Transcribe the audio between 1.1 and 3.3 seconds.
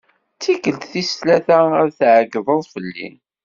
tlata ara d-tɛeggdeḍ fell-i.